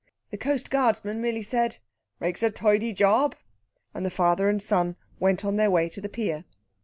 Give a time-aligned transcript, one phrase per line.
[0.31, 1.77] The coastguardsman merely said,
[2.19, 3.35] "Makes a tidy job!"
[3.93, 6.43] and the father and son went on their way to the pier.